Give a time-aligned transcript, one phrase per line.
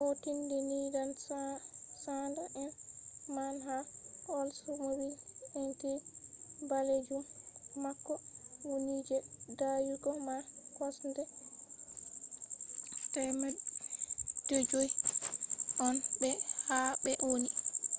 [0.05, 1.09] o tindini dan
[2.03, 2.69] sanda'en
[3.35, 3.77] man ha
[4.37, 5.07] oldsmobile
[5.61, 6.03] intrigue
[6.69, 7.23] balejum
[7.83, 8.13] mako
[8.67, 9.17] woni je
[9.59, 10.41] dayugo man
[10.75, 11.23] kosɗe
[13.13, 14.91] 500
[15.85, 16.29] on be
[16.67, 17.49] ha ɓe woni